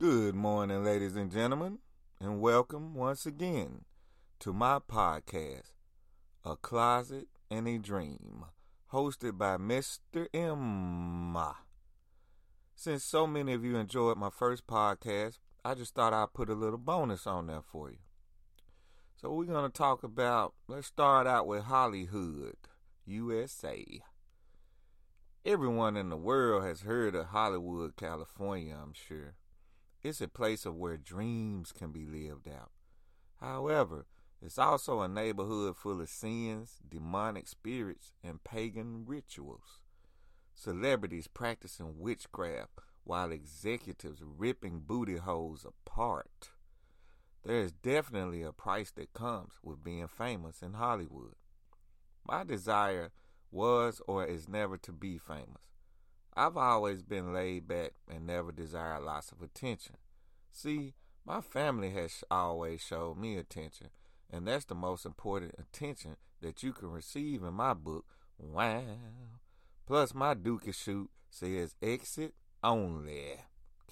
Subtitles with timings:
[0.00, 1.78] Good morning, ladies and gentlemen,
[2.20, 3.84] and welcome once again
[4.40, 5.70] to my podcast,
[6.44, 8.44] A Closet and a Dream,
[8.92, 10.26] hosted by Mr.
[10.34, 11.38] M.
[12.74, 16.54] Since so many of you enjoyed my first podcast, I just thought I'd put a
[16.54, 17.98] little bonus on there for you.
[19.14, 22.56] So we're going to talk about, let's start out with Hollywood,
[23.06, 24.02] USA.
[25.46, 29.36] Everyone in the world has heard of Hollywood, California, I'm sure.
[30.04, 32.70] It's a place of where dreams can be lived out.
[33.40, 34.04] However,
[34.42, 39.80] it's also a neighborhood full of sins, demonic spirits, and pagan rituals.
[40.52, 46.50] Celebrities practicing witchcraft while executives ripping booty holes apart.
[47.42, 51.36] There is definitely a price that comes with being famous in Hollywood.
[52.28, 53.10] My desire
[53.50, 55.73] was or is never to be famous.
[56.36, 59.96] I've always been laid back and never desired lots of attention.
[60.50, 63.90] See, my family has always showed me attention,
[64.32, 68.04] and that's the most important attention that you can receive in my book.
[68.38, 68.82] Wow.
[69.86, 73.36] Plus, my dookie shoot says exit only.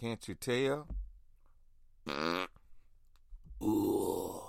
[0.00, 0.88] Can't you tell?
[3.62, 4.42] Ooh.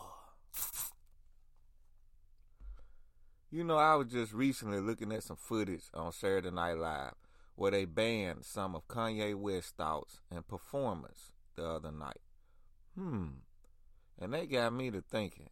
[3.51, 7.13] You know, I was just recently looking at some footage on Saturday Night Live
[7.55, 12.21] where they banned some of Kanye West's thoughts and performance the other night.
[12.95, 13.27] Hmm.
[14.19, 15.49] And they got me to thinking,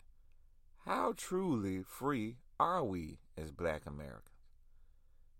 [0.85, 4.29] how truly free are we as black Americans?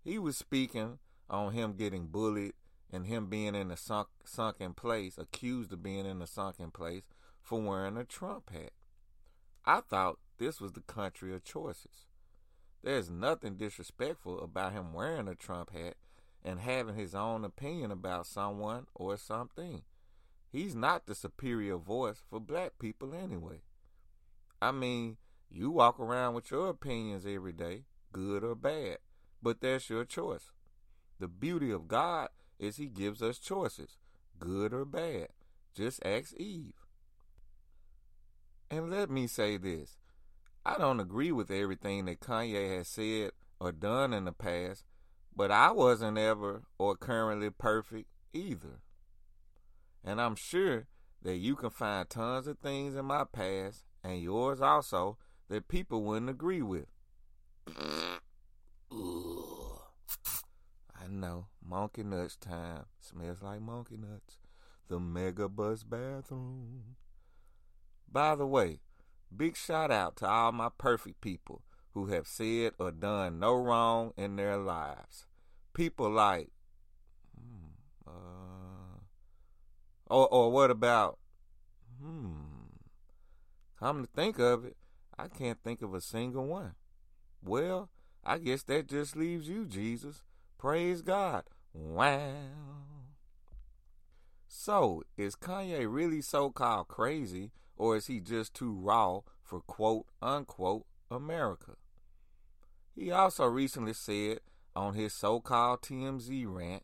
[0.04, 2.54] He was speaking on him getting bullied
[2.92, 7.04] and him being in a sunk, sunken place, accused of being in a sunken place
[7.40, 8.72] for wearing a Trump hat.
[9.64, 12.06] I thought this was the country of choices.
[12.82, 15.94] There's nothing disrespectful about him wearing a Trump hat
[16.44, 19.82] and having his own opinion about someone or something.
[20.50, 23.62] He's not the superior voice for black people anyway.
[24.60, 25.16] I mean,
[25.50, 28.98] you walk around with your opinions every day, good or bad,
[29.42, 30.50] but that's your choice.
[31.18, 32.28] The beauty of God
[32.58, 33.96] is He gives us choices,
[34.38, 35.28] good or bad.
[35.74, 36.74] Just ask Eve.
[38.70, 39.96] And let me say this
[40.64, 44.84] I don't agree with everything that Kanye has said or done in the past,
[45.34, 48.80] but I wasn't ever or currently perfect either.
[50.04, 50.86] And I'm sure
[51.22, 56.02] that you can find tons of things in my past and yours also that people
[56.02, 56.86] wouldn't agree with.
[60.94, 62.86] I know, monkey nuts time.
[63.00, 64.38] Smells like monkey nuts.
[64.88, 66.96] The Mega Bus bathroom.
[68.10, 68.80] By the way,
[69.34, 71.62] big shout out to all my perfect people
[71.94, 75.26] who have said or done no wrong in their lives.
[75.74, 76.48] People like,
[77.36, 78.98] hmm, uh,
[80.06, 81.18] or or what about,
[82.00, 82.32] hmm,
[83.78, 84.76] come to think of it,
[85.18, 86.74] I can't think of a single one.
[87.42, 87.90] Well,
[88.24, 90.22] I guess that just leaves you, Jesus.
[90.58, 91.44] Praise God.
[91.74, 92.52] Wow.
[94.46, 100.06] So, is Kanye really so called crazy, or is he just too raw for quote
[100.20, 101.72] unquote America?
[102.94, 104.40] He also recently said
[104.76, 106.82] on his so called TMZ rant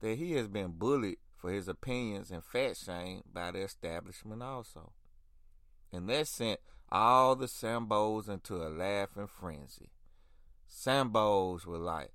[0.00, 4.92] that he has been bullied for his opinions and fat shame by the establishment also.
[5.92, 6.60] And that sent
[6.90, 9.90] all the Sambos into a laughing frenzy.
[10.68, 12.12] Sambos were like,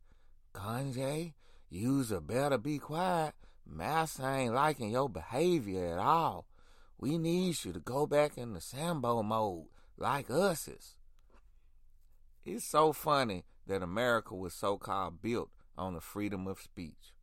[0.53, 1.33] Kanye,
[1.69, 3.33] you's a better be quiet.
[3.65, 6.45] Master ain't liking your behavior at all.
[6.99, 9.65] We need you to go back into Sambo mode
[9.97, 10.95] like us is.
[12.45, 17.13] It's so funny that America was so called built on the freedom of speech.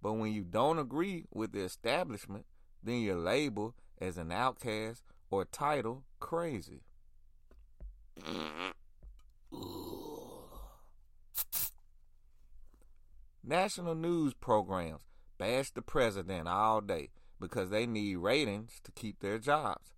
[0.00, 2.46] But when you don't agree with the establishment,
[2.82, 6.80] then you're labeled as an outcast or titled crazy.
[13.42, 15.02] National news programs
[15.36, 19.92] bash the president all day because they need ratings to keep their jobs.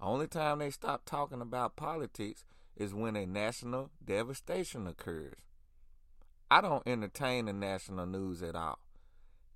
[0.00, 2.44] Only time they stop talking about politics
[2.76, 5.34] is when a national devastation occurs.
[6.50, 8.78] I don't entertain the national news at all.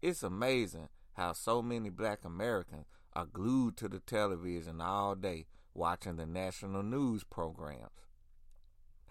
[0.01, 6.17] It's amazing how so many black Americans are glued to the television all day watching
[6.17, 7.91] the national news programs.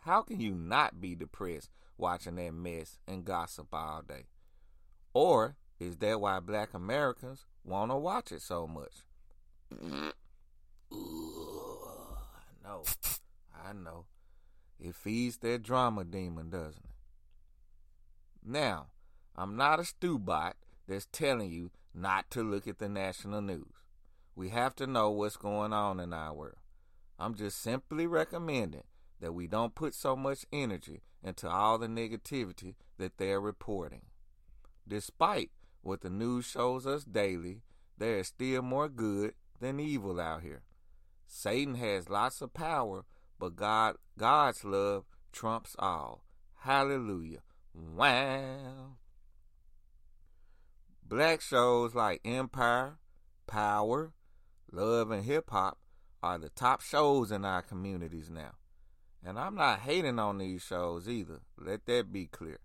[0.02, 4.26] How can you not be depressed watching that mess and gossip all day?
[5.14, 8.94] Or is that why black Americans want to watch it so much?
[10.94, 11.36] Ooh,
[13.68, 14.06] I know.
[14.80, 16.92] It feeds that drama demon, doesn't it?
[18.46, 18.88] Now,
[19.36, 20.56] I'm not a stew bot
[20.88, 23.74] that's telling you not to look at the national news.
[24.36, 26.58] We have to know what's going on in our world.
[27.18, 28.84] I'm just simply recommending
[29.22, 34.04] that we don't put so much energy into all the negativity that they're reporting.
[34.88, 35.52] Despite
[35.82, 37.62] what the news shows us daily,
[37.98, 40.64] there is still more good than evil out here.
[41.26, 43.06] Satan has lots of power,
[43.40, 46.24] but God God's love trumps all.
[46.60, 47.42] Hallelujah.
[47.74, 48.98] Wow.
[51.08, 52.98] Black shows like Empire,
[53.46, 54.14] Power,
[54.72, 55.78] Love and Hip Hop
[56.24, 58.54] are the top shows in our communities now.
[59.24, 61.42] And I'm not hating on these shows either.
[61.58, 62.60] Let that be clear.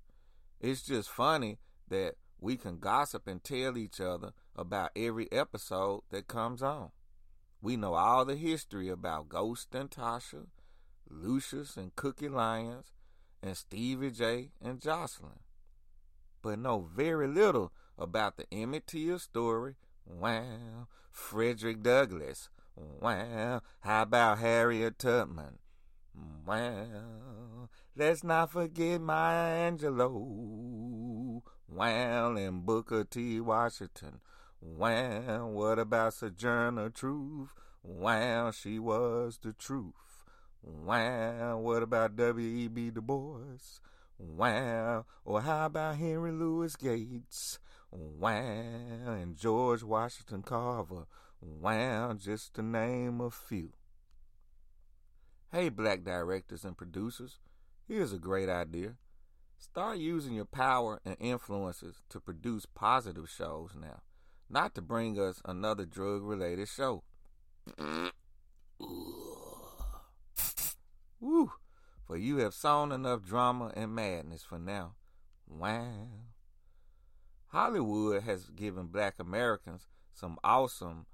[0.61, 1.59] It's just funny
[1.89, 6.91] that we can gossip and tell each other about every episode that comes on.
[7.63, 10.47] We know all the history about Ghost and Tasha,
[11.11, 12.93] Lucious and Cookie Lyons,
[13.43, 15.41] and Stevie J and Joseline,
[16.43, 19.77] but know very little about the Emmett Till story.
[20.07, 22.49] Wow, Frederick Douglass.
[22.77, 25.59] Wow, how about Harriet Tubman?
[26.47, 31.43] Well, let's not forget Maya Angelou.
[31.69, 33.41] Well, and Booker T.
[33.41, 34.21] Washington.
[34.61, 37.55] Well, what about Sojourner Truth?
[37.83, 40.10] Well, she was the truth.
[40.63, 42.91] Well, what about W.E.B.
[42.91, 43.81] Du Bois?
[44.19, 47.59] Wow, or how about Henry Louis Gates?
[47.91, 51.07] Wow, and George Washington Carver.
[51.41, 53.73] Wow, just to name a few.
[55.51, 57.39] Hey, black directors and producers,
[57.89, 58.97] here's a great idea.
[59.59, 64.03] Start using your power and influences to produce positive shows now,
[64.51, 67.03] not to bring us another drug related show.
[71.21, 71.53] Woo!
[72.07, 74.95] For you have sown enough drama and madness for now.
[75.47, 76.09] Wow.
[77.49, 81.07] Hollywood has given black Americans some awesome,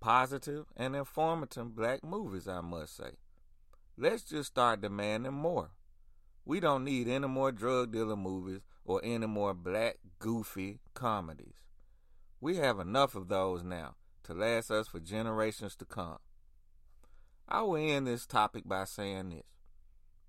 [0.00, 3.12] positive, and informative black movies, I must say.
[3.96, 5.70] Let's just start demanding more.
[6.44, 11.60] We don't need any more drug dealer movies or any more black, goofy comedies.
[12.40, 16.18] We have enough of those now to last us for generations to come.
[17.48, 19.44] I will end this topic by saying this.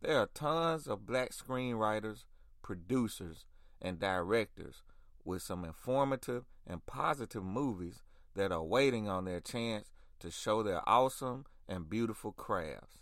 [0.02, 2.24] There are tons of black screenwriters,
[2.62, 3.46] producers,
[3.82, 4.84] and directors
[5.26, 8.02] with some informative and positive movies
[8.36, 13.00] that are waiting on their chance to show their awesome and beautiful crafts.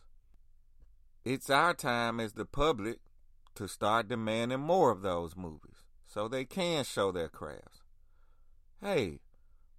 [1.23, 2.99] It's our time as the public
[3.55, 7.83] to start demanding more of those movies so they can show their crafts.
[8.81, 9.19] Hey,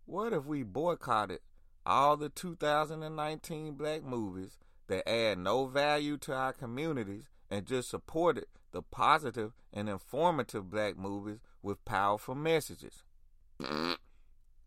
[0.04, 1.40] what if we boycotted
[1.88, 4.58] all the 2019 black movies
[4.88, 10.98] that add no value to our communities and just supported the positive and informative black
[10.98, 13.02] movies with powerful messages?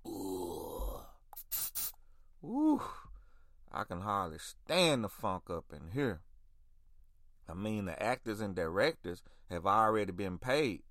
[0.07, 1.01] Ooh.
[2.43, 2.81] Ooh.
[3.71, 6.21] I can hardly stand the funk up in here.
[7.47, 10.81] I mean, the actors and directors have already been paid.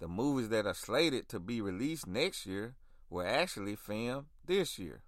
[0.00, 2.74] The movies that are slated to be released next year
[3.10, 5.02] were actually filmed this year.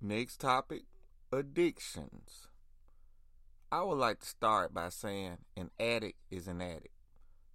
[0.00, 0.82] Next topic
[1.32, 2.46] addictions.
[3.70, 6.94] I would like to start by saying an addict is an addict.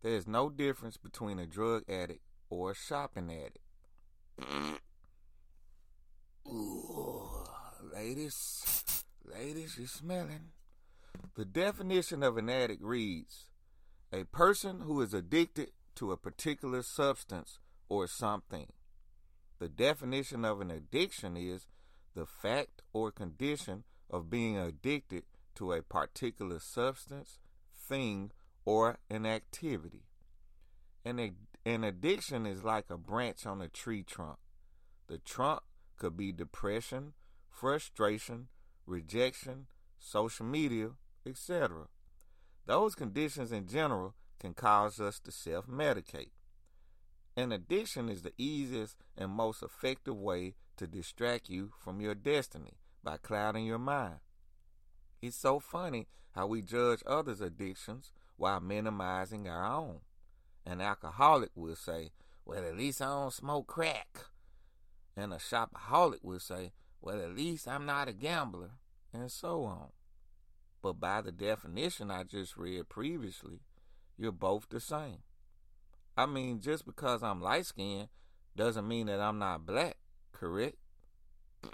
[0.01, 3.59] There is no difference between a drug addict or a shopping addict.
[6.47, 7.33] Ooh
[7.93, 10.49] ladies, ladies, you smelling.
[11.35, 13.49] The definition of an addict reads
[14.11, 18.67] a person who is addicted to a particular substance or something.
[19.59, 21.67] The definition of an addiction is
[22.15, 25.23] the fact or condition of being addicted
[25.55, 27.39] to a particular substance,
[27.75, 28.31] thing,
[28.65, 30.03] or an activity.
[31.05, 34.37] An, an addiction is like a branch on a tree trunk.
[35.07, 35.61] The trunk
[35.97, 37.13] could be depression,
[37.49, 38.47] frustration,
[38.85, 39.67] rejection,
[39.99, 40.91] social media,
[41.25, 41.87] etc.
[42.65, 46.31] Those conditions in general can cause us to self medicate.
[47.35, 52.77] An addiction is the easiest and most effective way to distract you from your destiny
[53.03, 54.19] by clouding your mind.
[55.21, 59.99] It's so funny how we judge others' addictions while minimizing our own.
[60.65, 62.11] An alcoholic will say,
[62.45, 64.25] Well, at least I don't smoke crack.
[65.15, 66.71] And a shopaholic will say,
[67.03, 68.71] well, at least I'm not a gambler,
[69.13, 69.89] and so on.
[70.81, 73.59] But by the definition I just read previously,
[74.17, 75.19] you're both the same.
[76.15, 78.09] I mean, just because I'm light skinned
[78.55, 79.97] doesn't mean that I'm not black,
[80.31, 80.77] correct?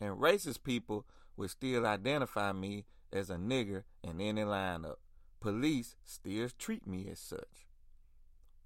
[0.00, 4.96] and racist people would still identify me as a nigger in any lineup,
[5.40, 7.66] police still treat me as such.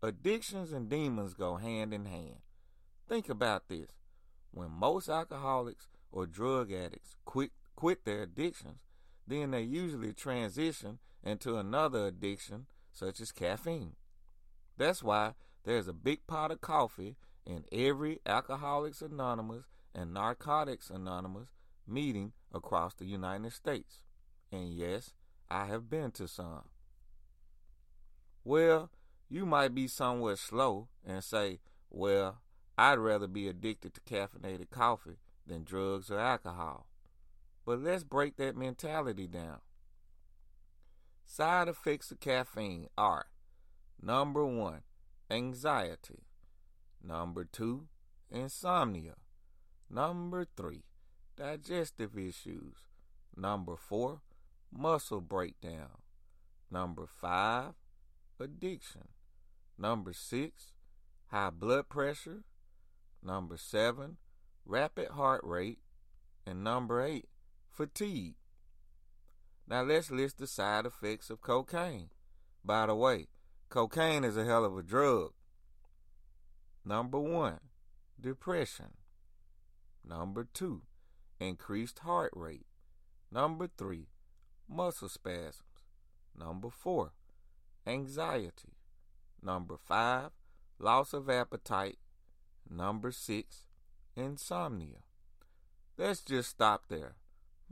[0.03, 2.41] Addictions and demons go hand in hand.
[3.09, 3.91] Think about this.
[4.51, 8.81] When most alcoholics or drug addicts quit, quit their addictions,
[9.27, 13.95] then they usually transition into another addiction, such as caffeine.
[14.77, 19.65] That's why there's a big pot of coffee in every Alcoholics Anonymous
[19.95, 21.49] and Narcotics Anonymous
[21.87, 24.03] meeting across the United States.
[24.51, 25.13] And yes,
[25.51, 26.65] I have been to some.
[28.45, 28.91] Well,
[29.29, 31.61] you might be somewhat slow and say,
[31.91, 32.39] well,
[32.77, 36.87] I'd rather be addicted to caffeinated coffee than drugs or alcohol.
[37.65, 39.59] But let's break that mentality down.
[41.27, 43.27] Side effects of caffeine are
[44.03, 44.83] number one,
[45.31, 46.25] anxiety,
[47.03, 47.87] number two,
[48.31, 49.15] insomnia,
[49.89, 50.85] number three,
[51.37, 52.75] digestive issues,
[53.37, 54.21] number four,
[54.71, 56.03] muscle breakdown,
[56.71, 57.73] number five,
[58.41, 59.09] addiction,
[59.79, 60.73] number six,
[61.29, 62.45] high blood pressure,
[63.23, 64.17] number seven,
[64.67, 65.79] rapid heart rate,
[66.47, 67.29] and number eight,
[67.73, 68.35] fatigue.
[69.67, 72.11] Now let's list the side effects of cocaine.
[72.65, 73.29] By the way,
[73.69, 75.33] cocaine is a hell of a drug.
[76.85, 77.61] Number one,
[78.21, 78.95] depression.
[80.05, 80.83] Number two,
[81.41, 82.67] increased heart rate.
[83.31, 84.09] Number three,
[84.69, 85.63] muscle spasms.
[86.39, 87.13] Number four,
[87.87, 88.77] anxiety.
[89.43, 90.31] Number five,
[90.79, 91.99] loss of appetite.
[92.69, 93.65] Number six,
[94.17, 95.03] insomnia.
[95.97, 97.17] Let's just stop there.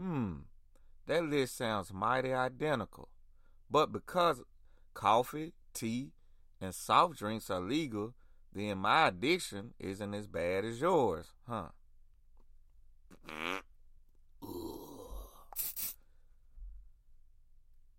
[0.00, 0.32] Hmm,
[1.06, 3.10] that list sounds mighty identical.
[3.70, 4.40] But because
[4.94, 6.12] coffee, tea,
[6.58, 8.14] and soft drinks are legal,
[8.50, 11.68] then my addiction isn't as bad as yours, huh?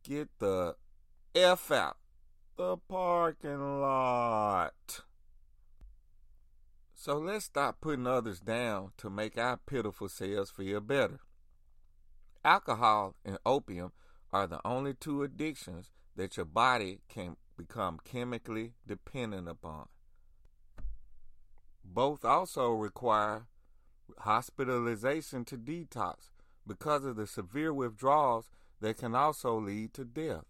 [0.03, 0.75] Get the
[1.36, 1.98] F out
[2.58, 5.01] the parking lot.
[6.96, 11.20] So let's stop putting others down to make our pitiful selves feel better.
[12.43, 13.91] Alcohol and opium
[14.33, 19.88] are the only two addictions that your body can become chemically dependent upon.
[21.83, 23.48] Both also require
[24.19, 26.29] hospitalization to detox
[26.65, 30.45] because of the severe withdrawals that can also lead to death.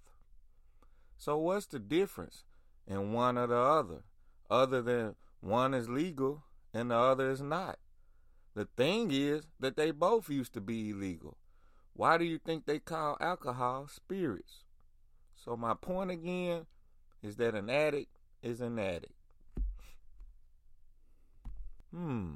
[1.17, 2.45] So, what's the difference
[2.87, 4.03] in one or the other,
[4.49, 6.43] other than one is legal
[6.73, 7.79] and the other is not?
[8.53, 11.37] The thing is that they both used to be illegal.
[11.93, 14.63] Why do you think they call alcohol spirits?
[15.35, 16.65] So, my point again
[17.21, 19.13] is that an addict is an addict.
[21.91, 22.35] Hmm.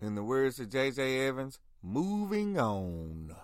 [0.00, 1.26] In the words of J.J.
[1.26, 3.34] Evans, moving on.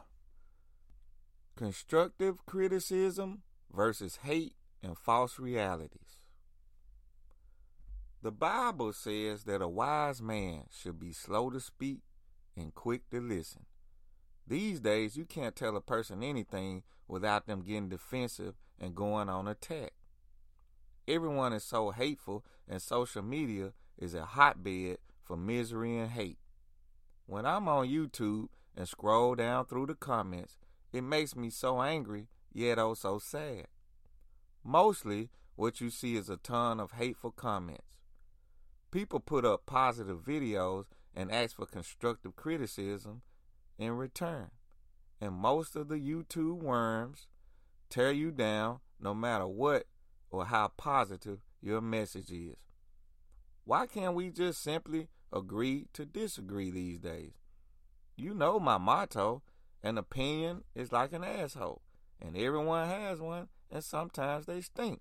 [1.56, 6.18] Constructive criticism versus hate and false realities.
[8.22, 12.00] The Bible says that a wise man should be slow to speak
[12.56, 13.66] and quick to listen.
[14.46, 19.48] These days, you can't tell a person anything without them getting defensive and going on
[19.48, 19.92] attack.
[21.06, 26.38] Everyone is so hateful, and social media is a hotbed for misery and hate.
[27.26, 30.58] When I'm on YouTube and scroll down through the comments,
[30.92, 33.66] it makes me so angry, yet oh so sad.
[34.64, 37.98] Mostly, what you see is a ton of hateful comments.
[38.92, 40.84] People put up positive videos
[41.14, 43.22] and ask for constructive criticism
[43.78, 44.50] in return.
[45.20, 47.26] And most of the YouTube worms
[47.88, 49.86] tear you down no matter what
[50.30, 52.56] or how positive your message is.
[53.64, 57.32] Why can't we just simply agree to disagree these days?
[58.16, 59.42] You know my motto
[59.82, 61.82] an opinion is like an asshole,
[62.20, 65.00] and everyone has one, and sometimes they stink.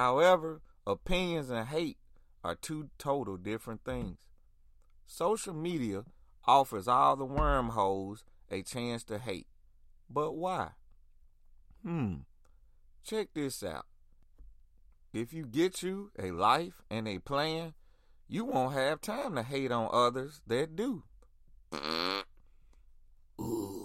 [0.00, 1.98] However, opinions and hate
[2.42, 4.20] are two total different things.
[5.06, 6.04] Social media
[6.46, 9.46] offers all the wormholes a chance to hate.
[10.08, 10.70] But why?
[11.82, 12.20] Hmm.
[13.04, 13.84] Check this out.
[15.12, 17.74] If you get you a life and a plan,
[18.26, 21.02] you won't have time to hate on others that do.
[23.38, 23.84] Ooh.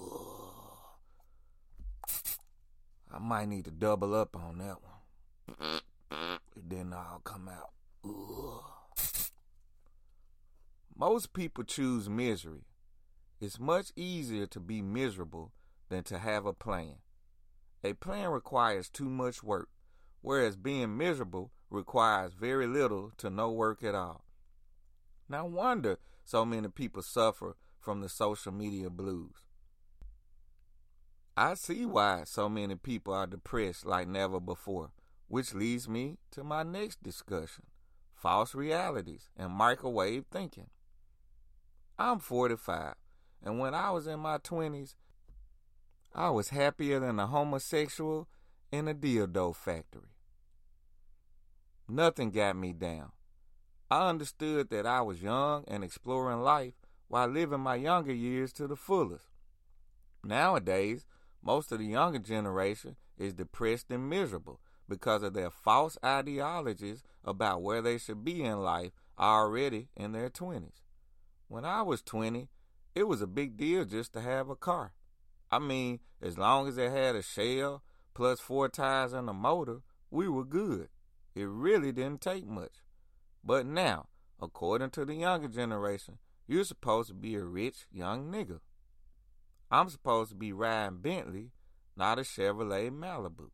[3.13, 5.81] I might need to double up on that one.
[6.69, 7.72] It I'll come out.
[8.03, 8.63] Ugh.
[10.98, 12.65] Most people choose misery.
[13.39, 15.51] It's much easier to be miserable
[15.89, 16.95] than to have a plan.
[17.84, 19.69] A plan requires too much work,
[20.22, 24.25] whereas being miserable requires very little to no work at all.
[25.29, 29.45] No wonder so many people suffer from the social media blues.
[31.38, 34.91] I see why so many people are depressed like never before,
[35.27, 37.65] which leads me to my next discussion
[38.13, 40.70] false realities and microwave thinking.
[41.98, 42.96] I'm 45,
[43.44, 44.96] and when I was in my 20s,
[46.13, 48.27] I was happier than a homosexual
[48.72, 50.15] in a dildo factory.
[51.88, 53.12] Nothing got me down.
[53.91, 56.74] I understood that I was young and exploring life
[57.08, 59.25] while living my younger years to the fullest.
[60.24, 61.05] Nowadays,
[61.44, 67.62] most of the younger generation is depressed and miserable because of their false ideologies about
[67.62, 70.82] where they should be in life already in their 20s.
[71.48, 72.50] When I was 20,
[72.94, 74.94] it was a big deal just to have a car.
[75.51, 79.82] I mean, as long as it had a shell plus four tires and a motor,
[80.10, 80.89] we were good.
[81.36, 82.84] It really didn't take much.
[83.44, 84.08] But now,
[84.42, 88.60] according to the younger generation, you're supposed to be a rich young nigga.
[89.70, 91.51] I'm supposed to be riding Bentley,
[91.98, 93.50] not a Chevrolet Malibu.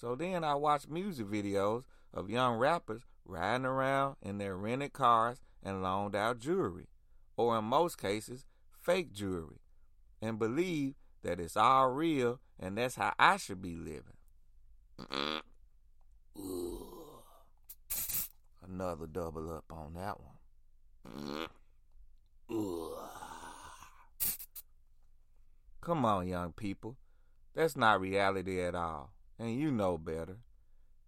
[0.00, 5.42] So then I watch music videos of young rappers riding around in their rented cars
[5.62, 6.88] and loaned out jewelry,
[7.36, 8.46] or in most cases,
[8.80, 9.60] fake jewelry,
[10.22, 14.16] and believe that it's all real and that's how I should be living.
[18.66, 21.48] Another double up on that one.
[25.82, 26.96] Come on, young people.
[27.54, 30.36] That's not reality at all, and you know better.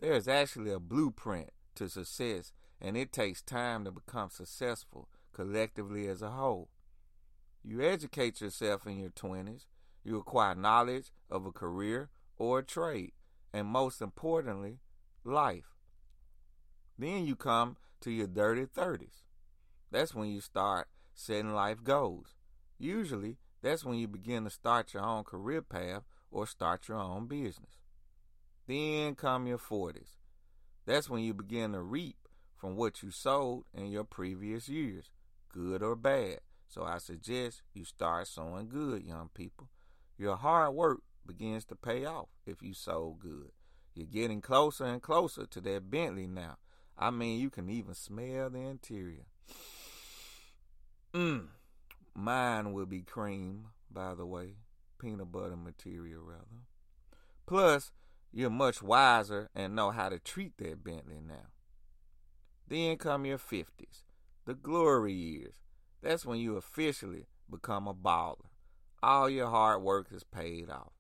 [0.00, 6.08] There is actually a blueprint to success, and it takes time to become successful collectively
[6.08, 6.70] as a whole.
[7.62, 9.66] You educate yourself in your 20s,
[10.02, 12.08] you acquire knowledge of a career
[12.38, 13.12] or a trade,
[13.52, 14.80] and most importantly,
[15.24, 15.76] life.
[16.98, 19.24] Then you come to your dirty 30s.
[19.90, 22.34] That's when you start setting life goals.
[22.78, 27.26] Usually, that's when you begin to start your own career path or start your own
[27.26, 27.81] business.
[28.66, 30.16] Then come your 40s.
[30.86, 32.16] That's when you begin to reap
[32.56, 35.10] from what you sowed in your previous years,
[35.52, 36.40] good or bad.
[36.68, 39.68] So I suggest you start sowing good, young people.
[40.16, 43.50] Your hard work begins to pay off if you sow good.
[43.94, 46.56] You're getting closer and closer to that Bentley now.
[46.98, 49.26] I mean, you can even smell the interior.
[51.12, 51.46] Mmm.
[52.14, 54.56] Mine will be cream, by the way.
[54.98, 56.62] Peanut butter material, rather.
[57.46, 57.90] Plus,
[58.32, 61.48] you're much wiser and know how to treat that Bentley now.
[62.66, 64.04] Then come your 50s,
[64.46, 65.54] the glory years.
[66.02, 68.46] That's when you officially become a baller.
[69.02, 70.92] All your hard work is paid off.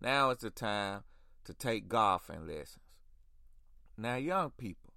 [0.00, 1.04] Now is the time
[1.44, 2.80] to take golfing lessons.
[3.96, 4.92] Now, young people,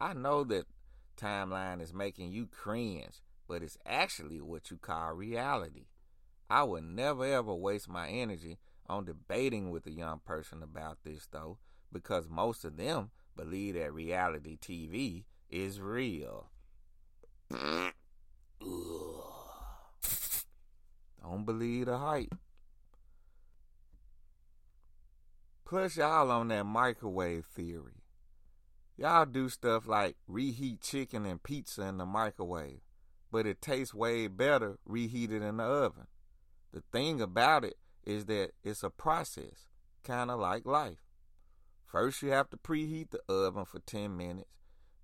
[0.00, 0.66] I know that
[1.16, 3.20] timeline is making you cringe
[3.52, 5.84] but it's actually what you call reality.
[6.48, 11.26] I would never ever waste my energy on debating with a young person about this,
[11.30, 11.58] though,
[11.92, 16.50] because most of them believe that reality TV is real.
[17.50, 17.92] Don't
[21.44, 22.34] believe the hype.
[25.64, 28.02] Plus, y'all on that microwave theory.
[28.96, 32.80] Y'all do stuff like reheat chicken and pizza in the microwave
[33.32, 36.06] but it tastes way better reheated in the oven.
[36.72, 39.68] The thing about it is that it's a process,
[40.04, 41.04] kind of like life.
[41.86, 44.48] First, you have to preheat the oven for 10 minutes,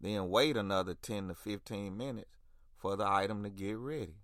[0.00, 2.38] then wait another 10 to 15 minutes
[2.76, 4.22] for the item to get ready.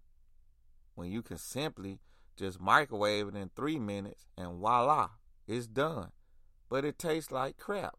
[0.95, 2.01] When you can simply
[2.37, 5.11] just microwave it in 3 minutes and voila,
[5.47, 6.11] it's done.
[6.71, 7.97] But it tastes like crap.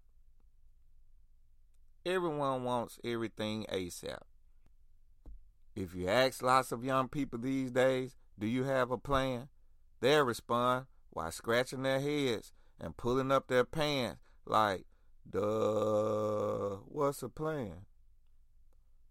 [2.06, 4.20] Everyone wants everything ASAP.
[5.76, 9.50] If you ask lots of young people these days, do you have a plan?
[10.00, 14.86] They'll respond while scratching their heads and pulling up their pants like,
[15.30, 17.86] duh, what's a plan?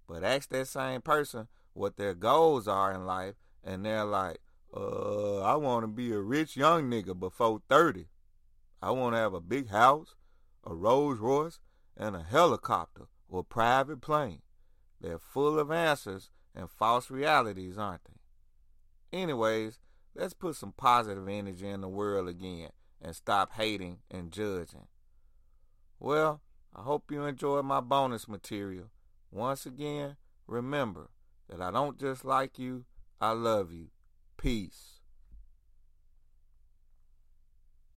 [0.08, 4.38] But ask that same person what their goals are in life, and they're like,
[4.76, 8.06] uh, I want to be a rich young nigga before 30.
[8.82, 10.14] I want to have a big house,
[10.64, 11.58] a Rolls Royce,
[11.96, 14.42] and a helicopter or private plane.
[15.00, 19.18] They're full of answers and false realities, aren't they?
[19.18, 19.78] Anyways,
[20.14, 24.86] let's put some positive energy in the world again and stop hating and judging.
[25.98, 26.40] Well,
[26.74, 28.90] I hope you enjoyed my bonus material.
[29.30, 31.10] Once again, remember
[31.48, 32.84] that I don't just like you,
[33.20, 33.88] I love you.
[34.36, 34.93] Peace.